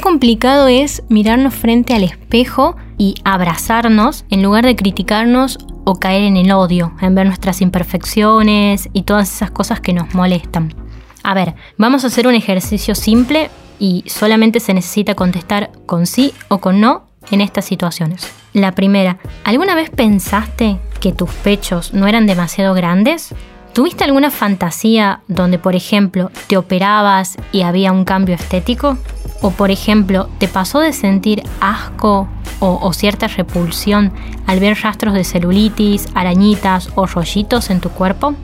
[0.00, 6.36] complicado es mirarnos frente al espejo y abrazarnos en lugar de criticarnos o caer en
[6.36, 10.74] el odio, en ver nuestras imperfecciones y todas esas cosas que nos molestan.
[11.22, 16.32] A ver, vamos a hacer un ejercicio simple y solamente se necesita contestar con sí
[16.48, 18.30] o con no en estas situaciones.
[18.52, 23.34] La primera, ¿alguna vez pensaste que tus pechos no eran demasiado grandes?
[23.72, 28.98] ¿Tuviste alguna fantasía donde, por ejemplo, te operabas y había un cambio estético?
[29.40, 32.28] ¿O, por ejemplo, te pasó de sentir asco
[32.60, 34.12] o, cierta repulsión
[34.46, 38.34] al ver rastros de celulitis, arañitas o rollitos en tu cuerpo?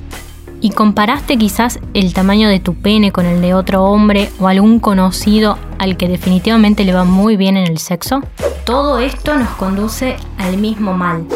[0.61, 4.79] ¿Y comparaste quizás el tamaño de tu pene con el de otro hombre o algún
[4.79, 8.23] conocido al que definitivamente le va muy bien en el sexo?
[8.65, 11.27] Todo esto nos conduce al mismo mal,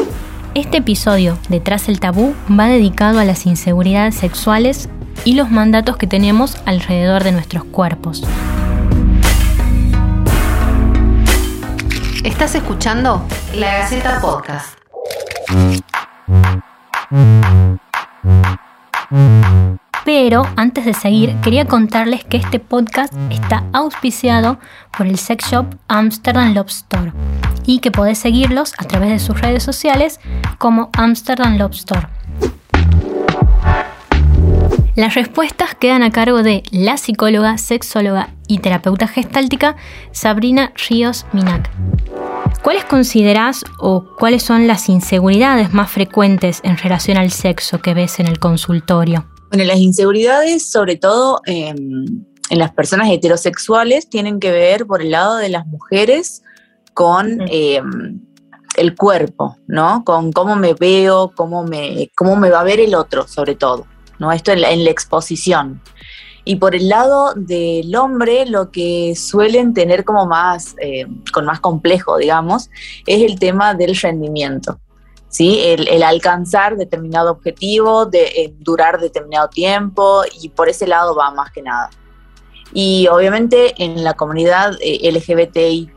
[0.55, 4.89] este episodio Detrás el tabú va dedicado a las inseguridades sexuales
[5.23, 8.23] y los mandatos que tenemos alrededor de nuestros cuerpos.
[12.23, 13.25] Estás escuchando
[13.55, 14.77] La Gaceta Podcast.
[20.03, 24.59] Pero antes de seguir, quería contarles que este podcast está auspiciado
[24.97, 27.13] por el sex shop Amsterdam Love Store
[27.65, 30.19] y que podés seguirlos a través de sus redes sociales
[30.57, 32.07] como Amsterdam Love Store.
[34.99, 39.77] Las respuestas quedan a cargo de la psicóloga, sexóloga y terapeuta gestáltica
[40.11, 41.69] Sabrina Ríos Minac.
[42.63, 48.19] ¿Cuáles considerás o cuáles son las inseguridades más frecuentes en relación al sexo que ves
[48.19, 49.25] en el consultorio?
[49.51, 55.37] Bueno, las inseguridades, sobre todo en las personas heterosexuales, tienen que ver por el lado
[55.37, 56.43] de las mujeres
[56.93, 57.81] con eh,
[58.75, 60.03] el cuerpo, ¿no?
[60.03, 63.85] Con cómo me veo, cómo me, cómo me va a ver el otro, sobre todo,
[64.19, 64.31] ¿no?
[64.31, 65.81] Esto en la, exposición.
[66.45, 71.59] Y por el lado del hombre, lo que suelen tener como más, eh, con más
[71.59, 72.69] complejo, digamos,
[73.05, 74.79] es el tema del rendimiento.
[75.29, 75.59] ¿sí?
[75.61, 81.51] El, alcanzar determinado objetivo, de eh, durar determinado tiempo, y por ese lado va más
[81.51, 81.89] que nada.
[82.73, 85.89] Y obviamente en la comunidad eh, LGBTIQ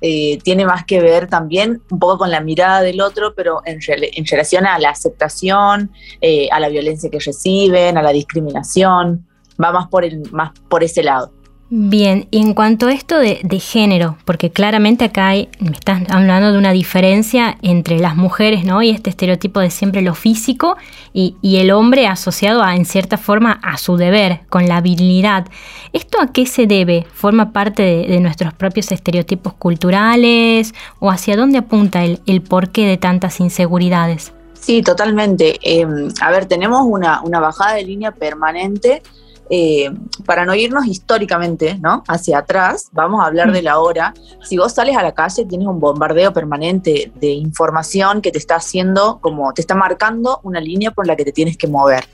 [0.00, 3.80] eh, tiene más que ver también un poco con la mirada del otro, pero en,
[4.26, 9.26] relación a la aceptación, eh, a la violencia que reciben, a la discriminación,
[9.62, 11.30] va más por, el, más por ese lado.
[11.74, 16.52] Bien, y en cuanto a esto de, género, porque claramente acá hay, me estás hablando
[16.52, 18.82] de una diferencia entre las mujeres, ¿no?
[18.82, 20.76] Y este estereotipo de siempre lo físico
[21.14, 25.46] y, el hombre asociado a, en cierta forma, a su deber, con la habilidad.
[25.94, 27.06] ¿Esto a qué se debe?
[27.14, 30.74] ¿Forma parte de, nuestros propios estereotipos culturales?
[30.98, 34.34] ¿O hacia dónde apunta el, porqué de tantas inseguridades?
[34.60, 35.58] Sí, totalmente.
[35.62, 39.00] Em, a ver, tenemos una bajada de línea permanente
[39.50, 39.90] eh,
[40.24, 42.02] para no irnos históricamente, ¿no?
[42.08, 44.14] Hacia atrás, vamos a hablar de la hora.
[44.42, 48.56] Si vos sales a la calle, tienes un bombardeo permanente de información que te está
[48.56, 52.04] haciendo, como te está marcando una línea por la que te tienes que mover.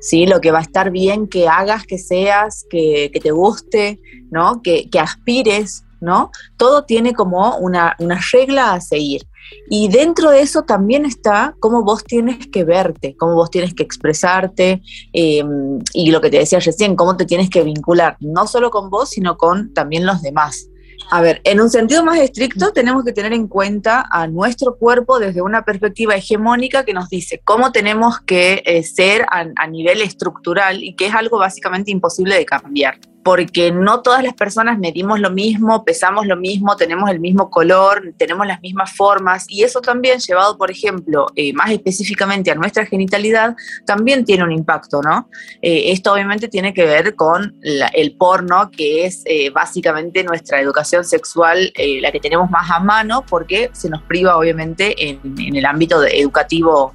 [0.00, 0.26] ¿sí?
[0.26, 4.00] Lo que va a estar bien que hagas, que seas, que, te guste,
[4.30, 4.62] ¿no?
[4.62, 6.30] Que, que aspires, ¿no?
[6.56, 9.26] Todo tiene como una, una regla a seguir.
[9.70, 13.82] Y dentro de eso también está cómo vos tienes que verte, cómo vos tienes que
[13.82, 14.82] expresarte
[15.12, 18.90] em, y lo que te decía recién, cómo te tienes que vincular, no solo con
[18.90, 20.68] vos, sino con también los demás.
[21.10, 25.18] A ver, en un sentido más estricto tenemos que tener en cuenta a nuestro cuerpo
[25.18, 30.82] desde una perspectiva hegemónica que nos dice cómo tenemos que eh, ser a nivel estructural
[30.82, 35.28] y que es algo básicamente imposible de cambiar porque no todas las personas medimos lo
[35.28, 40.18] mismo, pesamos lo mismo, tenemos el mismo color, tenemos las mismas formas y eso también
[40.18, 45.28] llevado, por ejemplo, eh, más específicamente a nuestra genitalidad, también tiene un impacto, ¿no?
[45.60, 51.04] Eh, esto obviamente tiene que ver con el porno, que es eh, básicamente nuestra educación
[51.04, 55.66] sexual, la que tenemos más a mano, porque se nos priva obviamente en, en el
[55.66, 56.94] ámbito educativo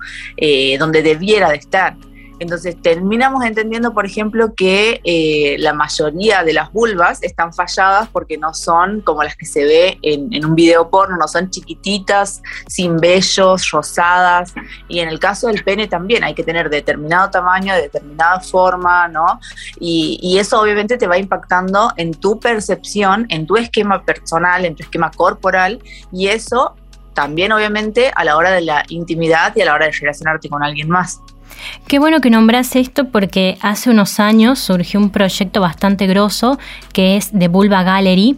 [0.80, 1.96] donde debiera de estar.
[2.40, 8.38] Entonces terminamos entendiendo, por ejemplo, que eh, la mayoría de las vulvas están falladas porque
[8.38, 12.98] no son como las que se ve en, un video porno, no son chiquititas, sin
[12.98, 14.54] vellos, rosadas.
[14.88, 19.40] Y en el caso del pene también hay que tener determinado tamaño, determinada forma, ¿no?
[19.80, 24.76] Y, y eso obviamente te va impactando en tu percepción, en tu esquema personal, en
[24.76, 25.82] tu esquema corporal,
[26.12, 26.76] y eso
[27.14, 30.64] también obviamente a la hora de la intimidad y a la hora de relacionarte con
[30.64, 31.22] alguien más.
[31.88, 36.58] Qué bueno que nombras esto porque hace unos años surgió un proyecto bastante grosso
[36.92, 38.38] que es The Vulva Gallery,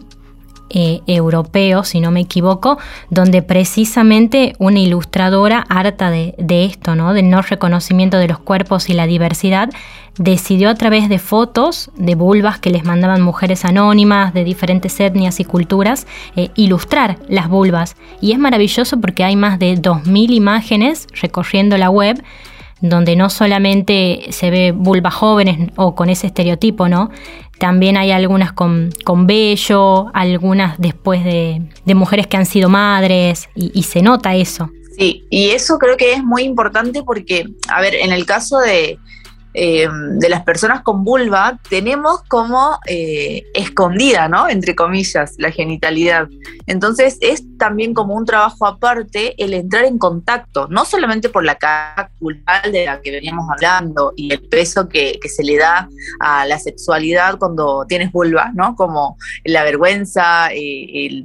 [0.68, 2.76] eh, europeo, si no me equivoco,
[3.08, 6.34] donde precisamente una ilustradora harta de,
[6.64, 7.14] esto, ¿no?
[7.14, 9.70] del no reconocimiento de los cuerpos y la diversidad,
[10.18, 15.38] decidió a través de fotos de vulvas que les mandaban mujeres anónimas de diferentes etnias
[15.38, 17.94] y culturas, eh, ilustrar las vulvas.
[18.20, 22.20] Y es maravilloso porque hay más de 2.000 imágenes recorriendo la web
[22.80, 27.10] donde no solamente se ve vulvas jóvenes o con ese estereotipo, ¿no?
[27.58, 29.26] También hay algunas con, con
[30.12, 31.62] algunas después de,
[31.94, 34.70] mujeres que han sido madres y, se nota eso.
[34.98, 38.98] Sí, y eso creo que es muy importante porque, a ver, en el caso de,
[39.58, 44.50] eh, de las personas con vulva, tenemos como eh, escondida, ¿no?
[44.50, 46.28] Entre comillas, la genitalidad.
[46.66, 51.54] Entonces es también como un trabajo aparte el entrar en contacto, no solamente por la
[51.54, 55.88] carga cultural de la que veníamos hablando y el peso que, se le da
[56.20, 58.76] a la sexualidad cuando tienes vulva, ¿no?
[58.76, 61.24] Como la vergüenza, eh, el,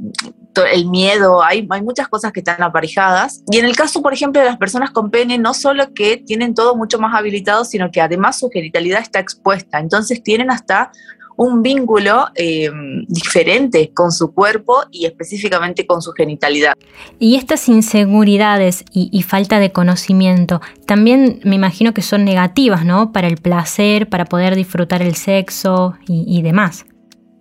[0.72, 3.44] el miedo, hay, hay muchas cosas que están aparejadas.
[3.52, 6.54] Y en el caso, por ejemplo, de las personas con pene, no solo que tienen
[6.54, 9.80] todo mucho más habilitado, sino que además su genitalidad está expuesta.
[9.80, 10.92] Entonces tienen hasta
[11.38, 16.74] un vínculo em, diferente con su cuerpo y específicamente con su genitalidad.
[17.20, 23.12] Y estas inseguridades y, falta de conocimiento también me imagino que son negativas, ¿no?
[23.12, 26.86] Para el placer, para poder disfrutar el sexo y demás.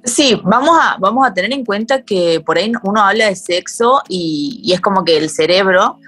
[0.04, 4.02] Sí, vamos a, vamos a tener en cuenta que por ahí uno habla de sexo
[4.08, 5.98] y, es como que el cerebro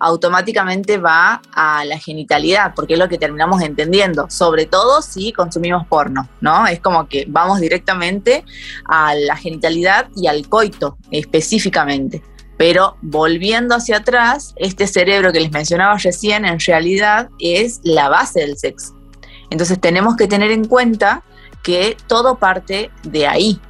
[0.00, 5.86] automáticamente va a la genitalidad, porque es lo que terminamos entendiendo, sobre todo si consumimos
[5.88, 6.66] porno, ¿no?
[6.66, 8.44] Es como que vamos directamente
[8.84, 12.22] a la genitalidad y al coito específicamente.
[12.58, 18.40] Pero volviendo hacia atrás, este cerebro que les mencionaba recién en realidad es la base
[18.40, 18.94] del sexo.
[19.50, 21.24] Entonces tenemos que tener en cuenta
[21.62, 23.60] que todo parte de ahí.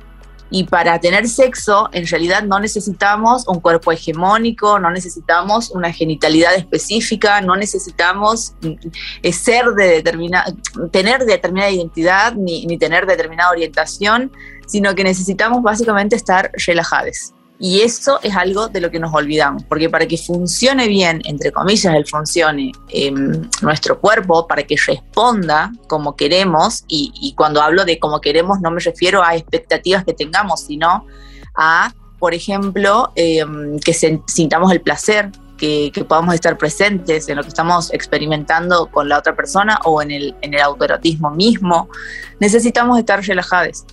[0.51, 6.55] Y para tener sexo, en realidad no necesitamos un cuerpo hegemónico, no necesitamos una genitalidad
[6.55, 10.47] específica, no necesitamos mm, ser de determinada,
[10.91, 14.33] tener determinada identidad ni, ni tener determinada orientación,
[14.67, 17.35] sino que necesitamos básicamente estar relajados.
[17.61, 21.51] Y eso es algo de lo que nos olvidamos, porque para que funcione bien, entre
[21.51, 27.99] comillas, el funcione em, nuestro cuerpo, para que responda como queremos, y, cuando hablo de
[27.99, 31.05] como queremos no me refiero a expectativas que tengamos, sino
[31.57, 37.49] a, por ejemplo, em, que sintamos el placer, que, podamos estar presentes en lo que
[37.49, 41.89] estamos experimentando con la otra persona o en el, en el autoerotismo mismo,
[42.39, 43.85] necesitamos estar relajados.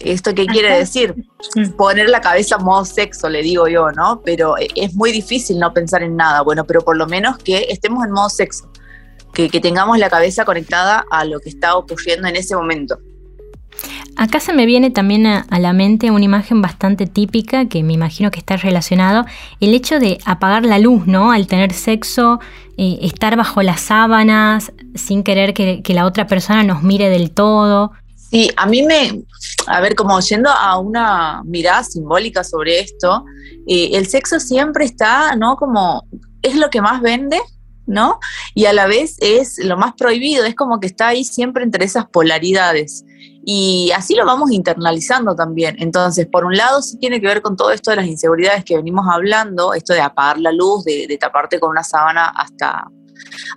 [0.00, 1.14] ¿Esto qué quiere decir?
[1.54, 1.70] Mm.
[1.70, 4.20] Poner la cabeza en modo sexo, le digo yo, ¿no?
[4.24, 6.42] Pero e, es muy difícil no pensar en nada.
[6.42, 8.70] Bueno, pero por lo menos que estemos en modo sexo,
[9.32, 12.98] que, tengamos la cabeza conectada a lo que está ocurriendo en ese momento.
[14.16, 18.30] Acá se me viene también a, la mente una imagen bastante típica que me imagino
[18.30, 19.24] que está relacionado,
[19.58, 21.32] el hecho de apagar la luz, ¿no?
[21.32, 22.38] Al tener sexo,
[22.76, 27.92] eh, estar bajo las sábanas sin querer que, la otra persona nos mire del todo.
[28.30, 29.22] Sí, a mí me,
[29.66, 33.24] a ver, como yendo a una mirada simbólica sobre esto,
[33.66, 35.56] eh, el sexo siempre está, ¿no?
[35.56, 36.02] Como
[36.42, 37.40] es lo que más vende,
[37.86, 38.18] ¿no?
[38.54, 41.84] Y a la vez es lo más prohibido, es como que está ahí siempre entre
[41.84, 43.04] esas polaridades.
[43.46, 45.76] Y así lo vamos internalizando también.
[45.78, 48.76] Entonces, por un lado, sí tiene que ver con todo esto de las inseguridades que
[48.76, 52.88] venimos hablando, esto de apagar la luz, de taparte con una sábana hasta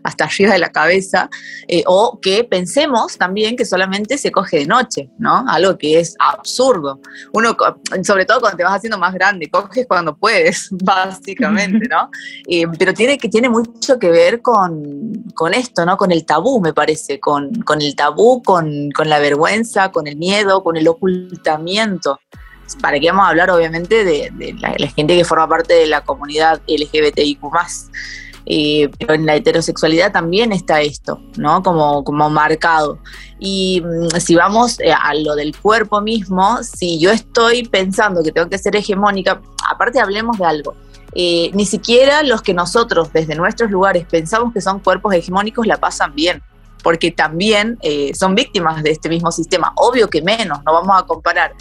[0.03, 1.29] hasta arriba de la cabeza,
[1.67, 5.45] eh, o que pensemos también que solamente se coge de noche, ¿no?
[5.47, 6.99] Algo que es absurdo.
[7.33, 7.55] Uno,
[8.03, 12.09] sobre todo cuando te vas haciendo más grande, coges cuando puedes, básicamente, ¿no?
[12.49, 15.97] Eh, pero tiene, que, tiene mucho que ver con, con, esto, ¿no?
[15.97, 20.15] Con el tabú, me parece, con, con el tabú, con, con la vergüenza, con el
[20.17, 22.19] miedo, con el ocultamiento
[22.81, 26.01] para que vamos a hablar obviamente de, la, la, gente que forma parte de la
[26.01, 27.39] comunidad LGBTIQ
[28.49, 31.61] eh, pero en la heterosexualidad también está esto, ¿no?
[31.61, 32.97] Como, como marcado.
[33.39, 38.31] Y mm, si vamos eh, a lo del cuerpo mismo, si yo estoy pensando que
[38.31, 40.75] tengo que ser hegemónica, aparte hablemos de algo.
[41.13, 45.77] Eh, ni siquiera los que nosotros desde nuestros lugares pensamos que son cuerpos hegemónicos la
[45.77, 46.41] pasan bien,
[46.83, 47.77] porque también
[48.13, 49.73] son víctimas de este mismo sistema.
[49.75, 51.53] Obvio que menos, no vamos a comparar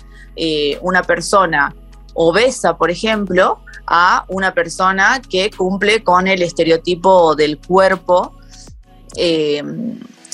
[0.83, 1.75] una persona
[2.17, 8.33] obesa, por ejemplo, a una persona que cumple con el estereotipo del cuerpo
[9.17, 9.63] eh,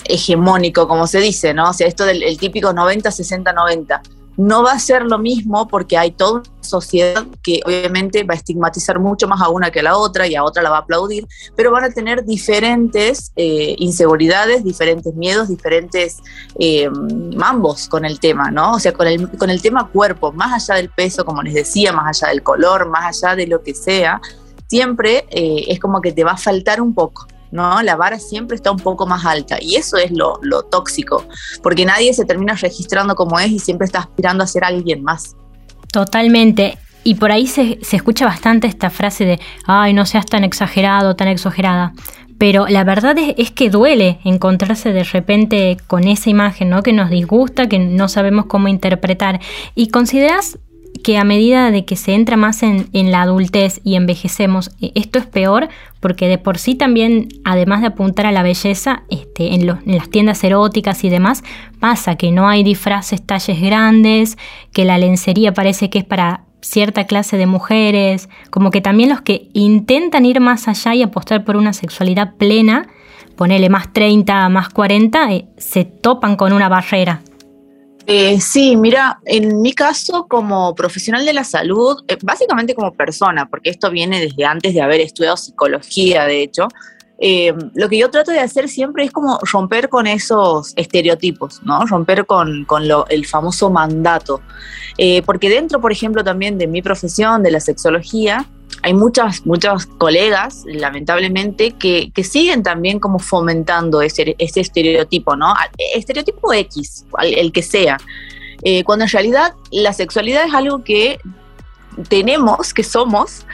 [0.05, 1.71] hegemónico, como se dice, ¿no?
[1.71, 4.03] O sea, esto del típico 90, 60, 90.
[4.39, 8.99] No va a ser lo mismo porque hay toda sociedad que obviamente va a estigmatizar
[8.99, 11.27] mucho más a una que a la otra y a otra la va a aplaudir,
[11.57, 16.19] pero van a tener diferentes eh, inseguridades, diferentes miedos, diferentes
[16.59, 16.89] eh,
[17.37, 18.75] mambos con el tema, ¿no?
[18.75, 21.93] O sea, con el, con el tema cuerpo, más allá del peso, como les decía,
[21.93, 24.21] más allá del color, más allá de lo que sea,
[24.69, 27.27] siempre eh, es como que te va a faltar un poco.
[27.51, 27.83] ¿no?
[27.83, 31.27] La vara siempre está un poco más alta y eso es lo, lo tóxico,
[31.63, 35.37] porque nadie se termina registrando como es y siempre está aspirando a ser alguien más.
[35.93, 36.79] Totalmente.
[37.05, 41.29] Y por ahí se, escucha bastante esta frase de, ay, no seas tan exagerado, tan
[41.29, 41.93] exagerada.
[42.39, 46.83] Pero la verdad es, que duele encontrarse de repente con esa imagen, ¿no?
[46.83, 49.41] Que nos disgusta, que no sabemos cómo interpretar.
[49.75, 50.59] ¿Y consideras
[51.03, 55.19] que a medida de que se entra más en, la adultez y envejecemos, e, esto
[55.19, 55.69] es peor
[56.01, 60.11] porque de por sí también, además de apuntar a la belleza, este, en, en las
[60.11, 61.45] tiendas eróticas y demás,
[61.81, 64.39] pasa que no hay disfraces talles grandes,
[64.73, 69.21] que la lencería parece que es para cierta clase de mujeres, como que también los
[69.21, 72.89] que intentan ir más allá y apostar por una sexualidad plena,
[73.37, 77.21] ponele más 30, más 40, eh, se topan con una barrera.
[78.07, 83.49] Eh, sí, mira, en mi caso como profesional de la salud, eh, básicamente como persona,
[83.49, 86.69] porque esto viene desde antes de haber estudiado psicología, de hecho,
[87.19, 91.87] eh, lo que yo trato de hacer siempre es como romper con esos estereotipos, ¿no?
[91.87, 92.67] Romper con,
[93.09, 94.41] el famoso mandato.
[95.25, 98.47] porque dentro, por ejemplo, también de mi profesión, de la sexología,
[98.83, 105.55] hay muchas, muchas colegas, lamentablemente, que, siguen también como fomentando ese, ese estereotipo, ¿no?
[105.95, 107.99] Estereotipo X, el, que sea.
[108.65, 111.19] Eh, cuando en realidad la sexualidad es algo que
[112.09, 113.47] tenemos, que somos,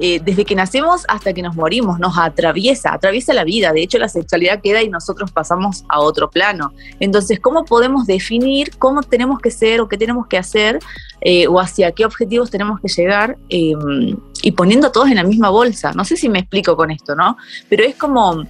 [0.00, 3.72] eh, desde que nacemos hasta que nos morimos, nos atraviesa, atraviesa la vida.
[3.72, 6.72] De hecho, la sexualidad queda y nosotros pasamos a otro plano.
[6.98, 10.80] Entonces, ¿cómo podemos definir cómo tenemos que ser o qué tenemos que hacer
[11.20, 13.38] eh, o hacia qué objetivos tenemos que llegar?
[13.48, 15.92] Em, y poniendo todos en la misma bolsa.
[15.92, 17.36] No sé si me explico con esto, ¿no?
[17.68, 18.44] Pero es como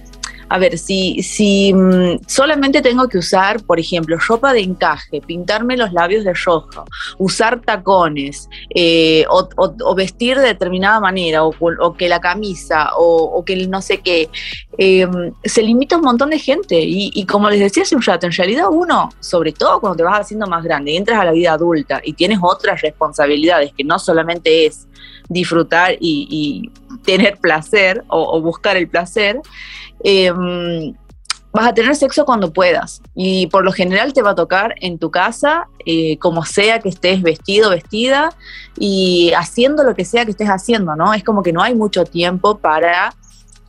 [0.47, 5.75] a ver, si, si mm, solamente tengo que usar, por ejemplo, ropa de encaje, pintarme
[5.75, 6.85] los labios de rojo,
[7.17, 13.69] usar tacones eh, o, vestir de determinada manera, o, que la camisa, o, que el
[13.69, 14.29] no sé qué,
[14.77, 16.79] em, se limita un montón de gente.
[16.79, 20.21] Y, como les decía hace un rato, en realidad uno, sobre todo cuando te vas
[20.21, 24.67] haciendo más grande, entras a la vida adulta y tienes otras responsabilidades, que no solamente
[24.67, 24.87] es
[25.27, 26.71] disfrutar y,
[27.03, 29.39] tener placer o buscar el placer,
[30.03, 30.93] Em,
[31.55, 34.99] vas a tener sexo cuando puedas y por lo general te va a tocar en
[34.99, 38.33] tu casa, eh, como sea que estés vestido, vestida
[38.77, 41.13] y haciendo lo que sea que estés haciendo, ¿no?
[41.13, 43.15] Es como que no hay mucho tiempo para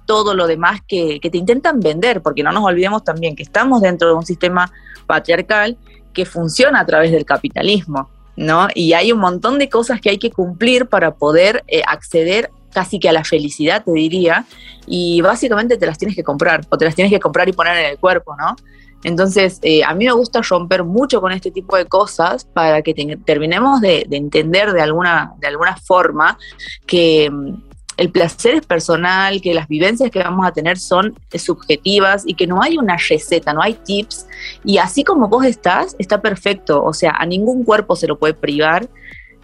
[0.04, 4.09] todo lo demás que, te intentan vender, porque no nos olvidemos también que estamos dentro
[4.09, 4.73] de un sistema
[5.06, 5.76] patriarcal
[6.12, 8.09] que funciona a través del capitalismo.
[8.38, 8.68] ¿No?
[8.75, 12.99] Y hay un montón de cosas que hay que cumplir para poder eh, acceder casi
[12.99, 14.45] que a la felicidad, te diría,
[14.87, 17.77] y básicamente te las tienes que comprar, o te las tienes que comprar y poner
[17.77, 18.57] en el cuerpo, ¿no?
[19.05, 22.95] Entonces, eh, a mí me gusta romper mucho con este tipo de cosas para que
[23.25, 26.39] terminemos de, entender de alguna, de alguna forma
[26.87, 27.55] que mm,
[27.99, 32.47] el placer es personal, que las vivencias que vamos a tener son subjetivas y que
[32.47, 34.27] no hay una receta, no hay tips.
[34.65, 36.83] Y así como vos estás, está perfecto.
[36.83, 38.89] O sea, a ningún cuerpo se lo puede privar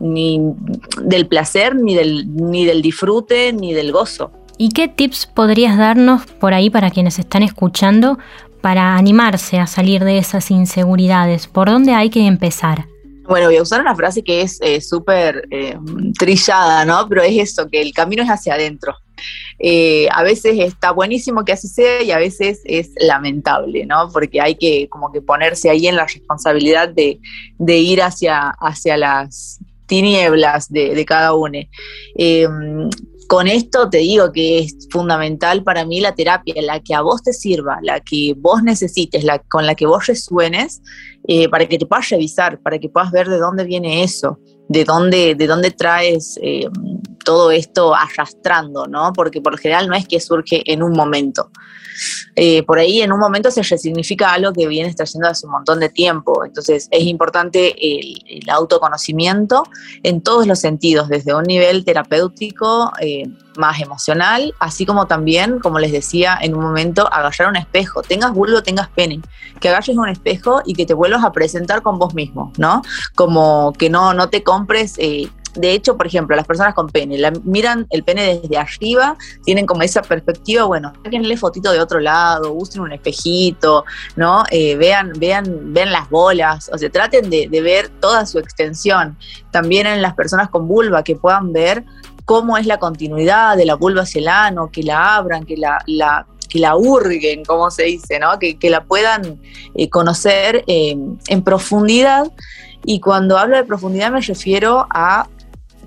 [0.03, 0.41] ni
[1.01, 4.33] del placer, ni del, ni del disfrute, ni del gozo.
[4.59, 8.19] ¿Y qué tips podrías darnos por ahí para quienes están escuchando
[8.61, 11.47] para animarse a salir de esas inseguridades?
[11.47, 12.87] ¿Por dónde hay que empezar?
[13.25, 15.77] Bueno, voy a usar una frase que es eh, súper eh,
[16.19, 17.09] trillada, ¿no?
[17.09, 18.95] Pero es eso, que el camino es hacia adentro.
[19.59, 24.09] Eh, a veces está buenísimo que así sea y a veces es lamentable, ¿no?
[24.13, 27.21] Porque hay que como que ponerse ahí en la responsabilidad de,
[27.59, 29.61] de ir hacia, hacia las
[29.93, 31.59] tinieblas de, cada uno.
[32.17, 32.49] Eh,
[33.29, 37.23] con esto te digo que es fundamental para mí la terapia, la que a vos
[37.23, 40.81] te sirva, la que vos necesites, la, con la que vos resuenes,
[41.29, 44.39] eh, para que te puedas revisar, para que puedas ver de dónde viene eso,
[44.71, 46.67] de dónde, de dónde traes eh,
[47.25, 49.13] todo esto arrastrando, ¿no?
[49.13, 51.51] Porque por lo general no es que surge en un momento.
[52.35, 55.81] Eh, por ahí en un momento se resignifica algo que viene trayendo hace un montón
[55.81, 56.45] de tiempo.
[56.45, 59.65] Entonces es importante el, autoconocimiento
[60.03, 65.79] en todos los sentidos, desde un nivel terapéutico eh, más emocional, así como también, como
[65.79, 69.21] les decía en un momento, agarrar un espejo, tengas vulvo, tengas pene,
[69.61, 72.83] que agarres un espejo y que te vuelvas a presentar con vos mismo, ¿no?
[73.15, 74.95] Como que no, no te compres...
[74.99, 79.67] Eh, de hecho, por ejemplo, las personas con pene, miran el pene desde arriba, tienen
[79.67, 83.85] como esa perspectiva, bueno, sáquenle fotito de otro lado, usen un espejito,
[84.17, 84.45] ¿no?
[84.51, 89.17] Eh, vean, vean, vean las bolas, o sea, traten de, ver toda su extensión.
[89.51, 91.85] También en las personas con vulva, que puedan ver
[92.25, 95.79] cómo es la continuidad de la vulva hacia el ano, que la abran, que la,
[96.49, 98.39] que la hurguen, como se dice, ¿no?
[98.39, 99.41] que, que la puedan
[99.75, 100.97] eh, conocer eh,
[101.29, 102.31] en profundidad.
[102.85, 105.29] Y cuando hablo de profundidad me refiero a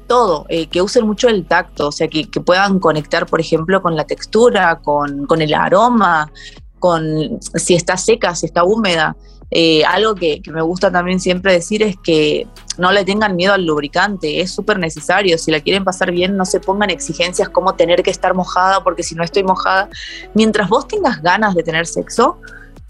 [0.08, 3.96] todo, eh, que usen mucho el tacto, o sea, que, puedan conectar, por ejemplo, con
[3.96, 6.32] la textura, con, el aroma,
[6.80, 9.16] con si está seca, si está húmeda.
[9.52, 12.48] Eh, algo que, me gusta también siempre decir es que
[12.78, 15.38] no le tengan miedo al lubricante, es súper necesario.
[15.38, 19.04] Si la quieren pasar bien, no se pongan exigencias como tener que estar mojada, porque
[19.04, 19.90] si no estoy mojada,
[20.34, 22.40] mientras vos tengas ganas de tener sexo,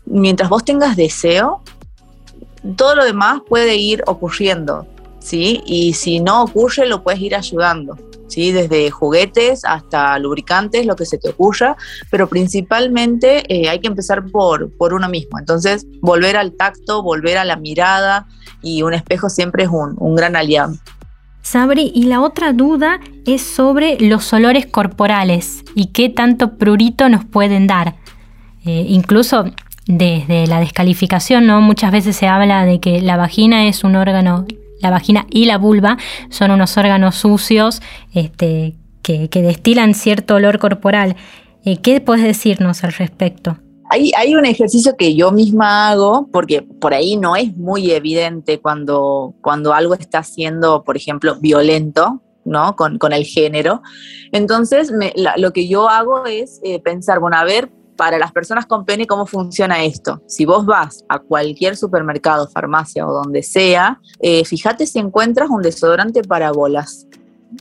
[0.05, 1.61] mientras vos tengas deseo,
[2.75, 4.87] todo lo demás puede ir ocurriendo.
[5.25, 5.63] ¿Sí?
[5.65, 8.51] Y si no ocurre, lo puedes ir ayudando, ¿sí?
[8.51, 11.75] Desde juguetes hasta lubricantes, lo que se te ocurra,
[12.11, 15.39] pero principalmente eh, hay que empezar por, por uno mismo.
[15.39, 18.27] Entonces, volver al tacto, volver a la mirada
[18.61, 20.75] y un espejo siempre es un, un gran aliado.
[21.41, 27.25] Sabri, y la otra duda es sobre los olores corporales y qué tanto prurito nos
[27.25, 27.95] pueden dar.
[28.63, 29.45] Eh, incluso
[29.87, 31.61] desde la descalificación, ¿no?
[31.61, 34.45] Muchas veces se habla de que la vagina es un órgano
[34.81, 35.97] la vagina y la vulva
[36.29, 37.81] son unos órganos sucios
[38.13, 41.15] este, que, destilan cierto olor corporal.
[41.63, 43.57] Eh, ¿Qué puedes decirnos al respecto?
[43.91, 49.35] Hay, un ejercicio que yo misma hago, porque por ahí no es muy evidente cuando,
[49.41, 52.75] cuando algo está siendo, por ejemplo, violento, ¿no?
[52.75, 53.83] Con, con el género.
[54.31, 54.91] Entonces,
[55.37, 59.07] lo que yo hago es eh, pensar, bueno, a ver, para las personas con pene,
[59.07, 60.21] ¿cómo funciona esto?
[60.27, 65.61] Si vos vas a cualquier supermercado, farmacia o donde sea, eh, fíjate si encuentras un
[65.61, 67.07] desodorante para bolas.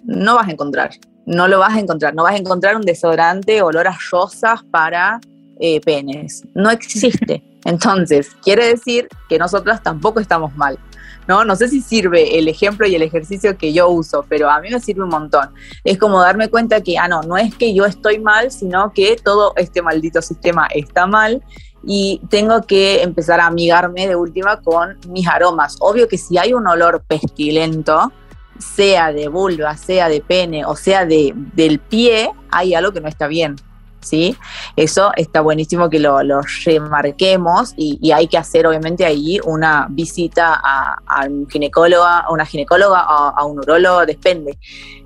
[0.05, 0.91] No vas a encontrar,
[1.27, 2.15] no lo vas a encontrar.
[2.15, 5.21] No vas a encontrar un desodorante olor a rosas para
[5.59, 6.43] eh, penes.
[6.55, 7.43] No existe.
[7.65, 10.79] Entonces, quiere decir que nosotras tampoco estamos mal.
[11.27, 11.45] ¿No?
[11.45, 14.71] No sé si sirve el ejemplo y el ejercicio que yo uso, pero a mí
[14.71, 15.51] me sirve un montón.
[15.85, 19.17] Es como darme cuenta que, ah, no, no es que yo estoy mal, sino que
[19.17, 21.43] todo este maldito sistema está mal
[21.87, 25.77] y tengo que empezar a amigarme de última con mis aromas.
[25.81, 28.13] Obvio que si hay un olor pestilento,
[28.59, 33.09] sea de vulva, sea de pene o sea de, del pie, hay algo que no
[33.09, 33.57] está bien.
[34.05, 34.37] ¿Sí?
[34.77, 36.21] Eso está buenísimo que lo,
[36.65, 43.01] remarquemos y, hay que hacer obviamente ahí una visita a, un ginecólogo, a una ginecóloga,
[43.01, 44.59] a, un urólogo, depende.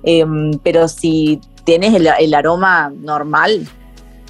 [0.03, 3.67] Em, pero si tienes el, aroma normal,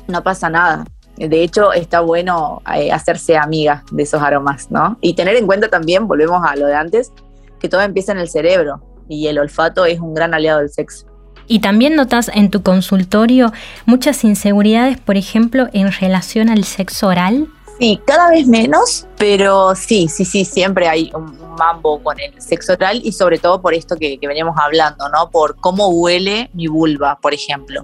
[0.08, 0.86] no pasa nada.
[1.18, 4.98] De hecho, está bueno eh, hacerse amiga de esos aromas, ¿no?
[5.02, 7.12] Y tener en cuenta también, volvemos a lo de antes,
[7.60, 11.09] que todo empieza en el cerebro y el olfato es un gran aliado del sexo.
[11.50, 13.52] Y también notas en tu consultorio
[13.88, 17.48] muchas inseguridades, por ejemplo, en relación al sexo oral.
[17.80, 22.74] Sí, cada vez menos, pero sí, sí, sí, siempre hay un mambo con el sexo
[22.74, 25.32] oral y sobre todo por esto que, veníamos hablando, ¿no?
[25.32, 27.84] Por cómo huele mi vulva, por ejemplo.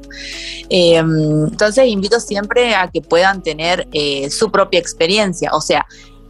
[0.69, 5.87] Em, entonces invito siempre a que puedan tener eh, su propia experiencia, o sea,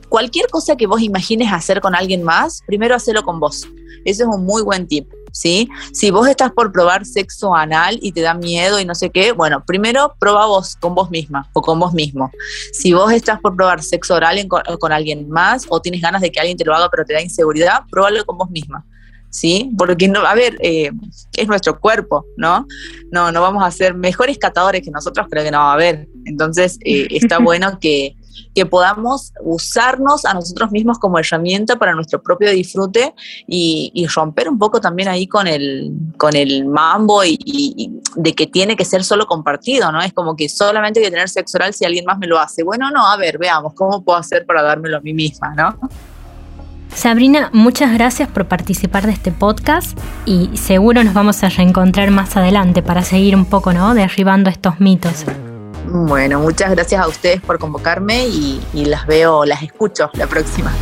[0.08, 3.67] cualquier cosa que vos imagines hacer con alguien más, primero hacelo con vos.
[4.06, 5.10] Ese es un muy buen tip.
[5.36, 5.69] ¿Sí?
[5.91, 9.34] Si vos estás por probar sexo anal y te da miedo y no sé qué,
[9.34, 12.32] bueno, primero prueba vos con vos misma o con vos mismo.
[12.71, 16.39] Si vos estás por probar sexo oral con, alguien más o tienes ganas de que
[16.39, 18.86] alguien te lo haga pero te da inseguridad, pruébalo con vos misma.
[19.30, 19.69] ¿Sí?
[19.78, 20.91] Porque, no, a ver, eh,
[21.34, 22.65] es nuestro cuerpo, ¿no?
[23.12, 26.08] No, no vamos a ser mejores catadores que nosotros, creo que no va a haber.
[26.24, 28.15] Entonces, eh, está bueno que,
[28.54, 33.13] que podamos usarnos a nosotros mismos como herramienta para nuestro propio disfrute
[33.48, 38.76] y, romper un poco también ahí con el, con el mambo y, de que tiene
[38.76, 40.02] que ser solo compartido, ¿no?
[40.02, 42.63] Es como que solamente hay que tener sexo oral si alguien más me lo hace.
[42.63, 45.78] Bueno, no, a ver, veamos cómo puedo hacer para dármelo a mí misma, ¿no?
[46.95, 52.38] Sabrina, muchas gracias por participar de este podcast y seguro nos vamos a reencontrar más
[52.38, 53.93] adelante para seguir un poco, ¿no?
[53.93, 55.26] Derribando estos mitos.
[55.88, 60.74] Bueno, muchas gracias a ustedes por convocarme y, las veo, las escucho la próxima.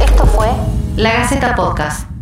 [0.00, 0.48] Esto fue
[0.96, 2.15] La Gaceta Podcast.